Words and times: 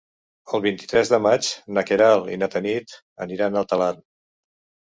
El 0.57 0.63
vint-i-tres 0.63 1.11
de 1.15 1.19
maig 1.25 1.49
na 1.79 1.83
Queralt 1.91 2.31
i 2.37 2.39
na 2.45 2.49
Tanit 2.57 2.97
aniran 3.27 3.63
a 3.63 3.65
Talarn. 3.75 4.05